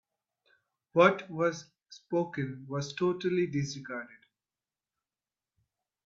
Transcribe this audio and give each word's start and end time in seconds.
What 0.93 1.29
was 1.29 1.69
spoken 1.91 2.65
was 2.67 2.93
totally 2.95 3.45
disregarded. 3.45 4.25